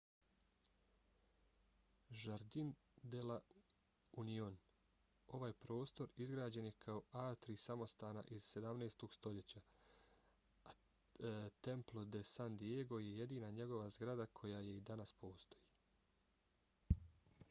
[2.21, 2.69] jardín
[3.13, 3.35] de la
[4.23, 4.55] unión.
[5.39, 9.07] ovaj prostor izgrađen je kao atrij samostana iz 17.
[9.19, 9.61] stoljeća
[10.73, 17.01] a templo de san diego je jedina njegova zgrada koja i danas postoji